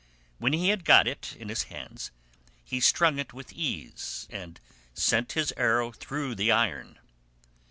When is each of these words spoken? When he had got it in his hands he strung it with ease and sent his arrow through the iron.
When 0.39 0.53
he 0.53 0.69
had 0.69 0.83
got 0.83 1.05
it 1.07 1.35
in 1.35 1.49
his 1.49 1.65
hands 1.65 2.09
he 2.65 2.79
strung 2.79 3.19
it 3.19 3.33
with 3.33 3.53
ease 3.53 4.25
and 4.31 4.59
sent 4.95 5.33
his 5.33 5.53
arrow 5.57 5.91
through 5.91 6.33
the 6.33 6.51
iron. 6.51 6.97